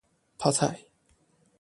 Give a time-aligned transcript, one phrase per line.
[0.39, 0.87] 泡菜